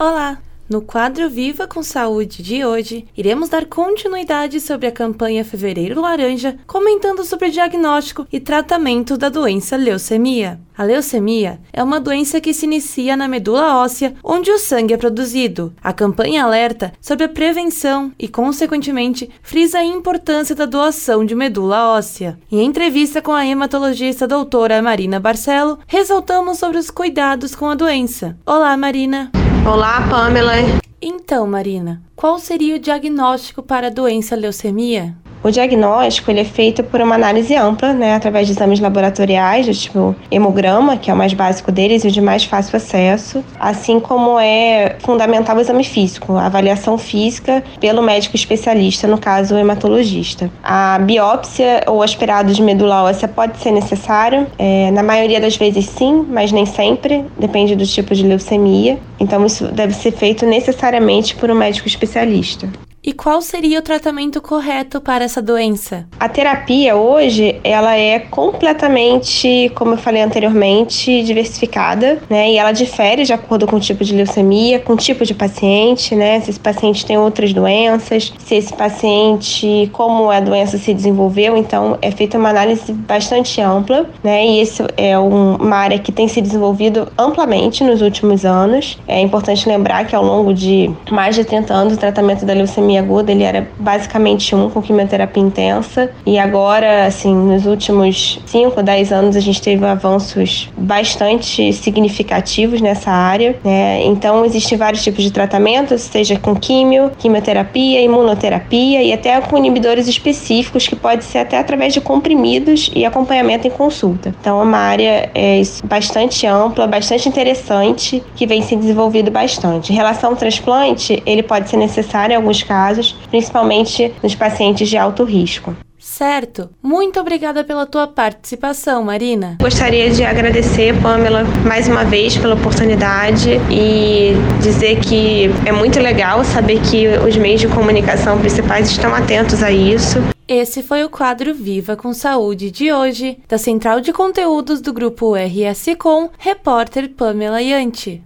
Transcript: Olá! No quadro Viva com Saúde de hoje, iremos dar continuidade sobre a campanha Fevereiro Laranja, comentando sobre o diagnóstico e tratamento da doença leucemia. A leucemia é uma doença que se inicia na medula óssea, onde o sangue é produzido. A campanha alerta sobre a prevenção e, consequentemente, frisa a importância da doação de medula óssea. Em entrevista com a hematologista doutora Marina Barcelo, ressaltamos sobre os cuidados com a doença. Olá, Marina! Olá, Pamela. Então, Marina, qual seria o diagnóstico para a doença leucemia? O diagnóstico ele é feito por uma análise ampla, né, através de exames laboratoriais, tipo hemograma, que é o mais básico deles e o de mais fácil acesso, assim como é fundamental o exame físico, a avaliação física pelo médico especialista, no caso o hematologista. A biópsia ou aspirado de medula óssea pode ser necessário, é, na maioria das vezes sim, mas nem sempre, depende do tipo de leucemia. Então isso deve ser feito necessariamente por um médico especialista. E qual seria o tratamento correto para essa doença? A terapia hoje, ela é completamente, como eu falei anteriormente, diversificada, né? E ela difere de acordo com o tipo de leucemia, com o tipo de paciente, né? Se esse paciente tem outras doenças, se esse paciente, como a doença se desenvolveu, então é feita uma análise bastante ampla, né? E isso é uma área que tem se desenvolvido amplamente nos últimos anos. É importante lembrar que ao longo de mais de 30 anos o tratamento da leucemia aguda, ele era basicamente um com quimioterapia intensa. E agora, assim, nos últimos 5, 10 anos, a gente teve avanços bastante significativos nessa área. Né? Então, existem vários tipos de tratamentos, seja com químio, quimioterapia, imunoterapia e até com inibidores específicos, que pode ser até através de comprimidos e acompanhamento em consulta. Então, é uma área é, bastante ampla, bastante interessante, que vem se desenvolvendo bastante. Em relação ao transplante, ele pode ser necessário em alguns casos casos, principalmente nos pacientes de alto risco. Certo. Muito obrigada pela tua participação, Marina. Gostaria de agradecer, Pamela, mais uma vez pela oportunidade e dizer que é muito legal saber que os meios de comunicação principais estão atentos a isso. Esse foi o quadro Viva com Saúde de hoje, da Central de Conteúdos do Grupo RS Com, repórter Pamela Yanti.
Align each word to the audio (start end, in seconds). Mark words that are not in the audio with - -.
Olá! 0.00 0.38
No 0.70 0.80
quadro 0.80 1.28
Viva 1.28 1.66
com 1.66 1.82
Saúde 1.82 2.40
de 2.40 2.64
hoje, 2.64 3.04
iremos 3.16 3.48
dar 3.48 3.66
continuidade 3.66 4.60
sobre 4.60 4.86
a 4.86 4.92
campanha 4.92 5.44
Fevereiro 5.44 6.00
Laranja, 6.00 6.56
comentando 6.68 7.24
sobre 7.24 7.48
o 7.48 7.50
diagnóstico 7.50 8.24
e 8.32 8.38
tratamento 8.38 9.16
da 9.18 9.28
doença 9.28 9.76
leucemia. 9.76 10.60
A 10.76 10.84
leucemia 10.84 11.58
é 11.72 11.82
uma 11.82 11.98
doença 11.98 12.40
que 12.40 12.54
se 12.54 12.64
inicia 12.64 13.16
na 13.16 13.26
medula 13.26 13.74
óssea, 13.82 14.14
onde 14.22 14.52
o 14.52 14.58
sangue 14.58 14.94
é 14.94 14.96
produzido. 14.96 15.74
A 15.82 15.92
campanha 15.92 16.44
alerta 16.44 16.92
sobre 17.00 17.24
a 17.24 17.28
prevenção 17.28 18.12
e, 18.16 18.28
consequentemente, 18.28 19.28
frisa 19.42 19.78
a 19.78 19.84
importância 19.84 20.54
da 20.54 20.64
doação 20.64 21.24
de 21.24 21.34
medula 21.34 21.88
óssea. 21.88 22.38
Em 22.52 22.64
entrevista 22.64 23.20
com 23.20 23.32
a 23.32 23.44
hematologista 23.44 24.28
doutora 24.28 24.80
Marina 24.80 25.18
Barcelo, 25.18 25.80
ressaltamos 25.88 26.56
sobre 26.56 26.78
os 26.78 26.88
cuidados 26.88 27.56
com 27.56 27.68
a 27.68 27.74
doença. 27.74 28.38
Olá, 28.46 28.76
Marina! 28.76 29.32
Olá, 29.70 30.08
Pamela. 30.08 30.54
Então, 30.98 31.46
Marina, 31.46 32.00
qual 32.16 32.38
seria 32.38 32.76
o 32.76 32.78
diagnóstico 32.78 33.62
para 33.62 33.88
a 33.88 33.90
doença 33.90 34.34
leucemia? 34.34 35.14
O 35.42 35.50
diagnóstico 35.50 36.30
ele 36.30 36.40
é 36.40 36.44
feito 36.44 36.82
por 36.82 37.00
uma 37.00 37.14
análise 37.14 37.54
ampla, 37.54 37.92
né, 37.92 38.14
através 38.14 38.46
de 38.46 38.52
exames 38.52 38.80
laboratoriais, 38.80 39.78
tipo 39.78 40.14
hemograma, 40.30 40.96
que 40.96 41.10
é 41.10 41.14
o 41.14 41.16
mais 41.16 41.32
básico 41.32 41.70
deles 41.70 42.04
e 42.04 42.08
o 42.08 42.10
de 42.10 42.20
mais 42.20 42.44
fácil 42.44 42.76
acesso, 42.76 43.44
assim 43.58 44.00
como 44.00 44.38
é 44.38 44.96
fundamental 45.00 45.56
o 45.56 45.60
exame 45.60 45.84
físico, 45.84 46.34
a 46.34 46.46
avaliação 46.46 46.98
física 46.98 47.62
pelo 47.80 48.02
médico 48.02 48.34
especialista, 48.34 49.06
no 49.06 49.18
caso 49.18 49.54
o 49.54 49.58
hematologista. 49.58 50.50
A 50.62 50.98
biópsia 50.98 51.84
ou 51.86 52.02
aspirado 52.02 52.52
de 52.52 52.62
medula 52.62 53.04
óssea 53.04 53.28
pode 53.28 53.58
ser 53.58 53.70
necessário, 53.70 54.46
é, 54.58 54.90
na 54.90 55.02
maioria 55.02 55.40
das 55.40 55.56
vezes 55.56 55.86
sim, 55.86 56.26
mas 56.28 56.50
nem 56.50 56.66
sempre, 56.66 57.24
depende 57.38 57.76
do 57.76 57.86
tipo 57.86 58.14
de 58.14 58.26
leucemia. 58.26 58.98
Então 59.20 59.44
isso 59.46 59.68
deve 59.68 59.94
ser 59.94 60.12
feito 60.12 60.46
necessariamente 60.46 61.34
por 61.36 61.50
um 61.50 61.54
médico 61.54 61.86
especialista. 61.88 62.68
E 63.08 63.14
qual 63.14 63.40
seria 63.40 63.78
o 63.78 63.82
tratamento 63.82 64.38
correto 64.38 65.00
para 65.00 65.24
essa 65.24 65.40
doença? 65.40 66.06
A 66.20 66.28
terapia 66.28 66.94
hoje, 66.94 67.58
ela 67.64 67.96
é 67.96 68.18
completamente, 68.18 69.72
como 69.74 69.92
eu 69.92 69.96
falei 69.96 70.20
anteriormente, 70.20 71.22
diversificada, 71.22 72.20
né? 72.28 72.50
E 72.50 72.58
ela 72.58 72.70
difere 72.70 73.24
de 73.24 73.32
acordo 73.32 73.66
com 73.66 73.76
o 73.76 73.80
tipo 73.80 74.04
de 74.04 74.14
leucemia, 74.14 74.78
com 74.80 74.92
o 74.92 74.96
tipo 74.98 75.24
de 75.24 75.32
paciente, 75.32 76.14
né? 76.14 76.38
Se 76.40 76.50
esse 76.50 76.60
paciente 76.60 77.06
tem 77.06 77.16
outras 77.16 77.54
doenças, 77.54 78.30
se 78.40 78.56
esse 78.56 78.74
paciente, 78.74 79.88
como 79.94 80.30
a 80.30 80.40
doença 80.40 80.76
se 80.76 80.92
desenvolveu, 80.92 81.56
então 81.56 81.96
é 82.02 82.10
feita 82.10 82.36
uma 82.36 82.50
análise 82.50 82.92
bastante 82.92 83.58
ampla, 83.62 84.04
né? 84.22 84.44
E 84.44 84.60
isso 84.60 84.84
é 84.98 85.18
uma 85.18 85.76
área 85.76 85.98
que 85.98 86.12
tem 86.12 86.28
se 86.28 86.42
desenvolvido 86.42 87.08
amplamente 87.16 87.82
nos 87.82 88.02
últimos 88.02 88.44
anos. 88.44 88.98
É 89.08 89.18
importante 89.18 89.66
lembrar 89.66 90.04
que 90.04 90.14
ao 90.14 90.22
longo 90.22 90.52
de 90.52 90.90
mais 91.10 91.34
de 91.34 91.42
30 91.42 91.72
anos 91.72 91.94
o 91.94 91.96
tratamento 91.96 92.44
da 92.44 92.52
leucemia 92.52 92.97
aguda, 92.98 93.32
ele 93.32 93.42
era 93.42 93.68
basicamente 93.78 94.54
um 94.54 94.70
com 94.70 94.82
quimioterapia 94.82 95.42
intensa. 95.42 96.10
E 96.26 96.38
agora, 96.38 97.06
assim, 97.06 97.34
nos 97.34 97.66
últimos 97.66 98.40
5, 98.46 98.82
10 98.82 99.12
anos, 99.12 99.36
a 99.36 99.40
gente 99.40 99.60
teve 99.60 99.84
avanços 99.84 100.70
bastante 100.76 101.72
significativos 101.72 102.80
nessa 102.80 103.10
área. 103.10 103.56
Né? 103.64 104.04
Então, 104.04 104.44
existem 104.44 104.76
vários 104.76 105.02
tipos 105.02 105.22
de 105.22 105.30
tratamentos, 105.30 106.02
seja 106.02 106.38
com 106.38 106.54
químio, 106.54 107.10
quimioterapia, 107.18 108.00
imunoterapia 108.00 109.02
e 109.02 109.12
até 109.12 109.40
com 109.40 109.56
inibidores 109.56 110.08
específicos, 110.08 110.86
que 110.86 110.96
pode 110.96 111.24
ser 111.24 111.38
até 111.38 111.58
através 111.58 111.92
de 111.92 112.00
comprimidos 112.00 112.90
e 112.94 113.04
acompanhamento 113.04 113.66
em 113.66 113.70
consulta. 113.70 114.34
Então, 114.40 114.60
é 114.60 114.64
uma 114.64 114.78
área 114.78 115.30
é, 115.34 115.62
bastante 115.84 116.46
ampla, 116.46 116.86
bastante 116.86 117.28
interessante, 117.28 118.22
que 118.34 118.46
vem 118.46 118.62
se 118.62 118.76
desenvolvendo 118.76 119.30
bastante. 119.30 119.92
Em 119.92 119.96
relação 119.96 120.30
ao 120.30 120.36
transplante, 120.36 121.22
ele 121.24 121.42
pode 121.42 121.68
ser 121.68 121.76
necessário 121.76 122.32
em 122.32 122.36
alguns 122.36 122.62
casos 122.62 122.87
casos, 122.88 123.14
principalmente 123.30 124.12
nos 124.22 124.34
pacientes 124.34 124.88
de 124.88 124.96
alto 124.96 125.24
risco. 125.24 125.76
Certo. 125.98 126.70
Muito 126.82 127.20
obrigada 127.20 127.64
pela 127.64 127.84
tua 127.84 128.06
participação, 128.06 129.02
Marina. 129.04 129.58
Gostaria 129.60 130.10
de 130.10 130.24
agradecer, 130.24 130.94
Pamela, 131.02 131.44
mais 131.66 131.88
uma 131.88 132.04
vez 132.04 132.36
pela 132.36 132.54
oportunidade 132.54 133.50
e 133.70 134.32
dizer 134.62 135.00
que 135.00 135.50
é 135.66 135.72
muito 135.72 135.98
legal 136.00 136.44
saber 136.44 136.80
que 136.80 137.06
os 137.26 137.36
meios 137.36 137.60
de 137.60 137.68
comunicação 137.68 138.38
principais 138.38 138.88
estão 138.90 139.14
atentos 139.14 139.62
a 139.62 139.70
isso. 139.70 140.18
Esse 140.46 140.82
foi 140.82 141.04
o 141.04 141.10
quadro 141.10 141.52
Viva 141.52 141.94
com 141.94 142.14
Saúde 142.14 142.70
de 142.70 142.90
hoje, 142.90 143.36
da 143.46 143.58
Central 143.58 144.00
de 144.00 144.12
Conteúdos 144.12 144.80
do 144.80 144.94
Grupo 144.94 145.34
RS 145.34 145.94
Com, 145.98 146.30
repórter 146.38 147.10
Pamela 147.10 147.60
Yanti. 147.60 148.22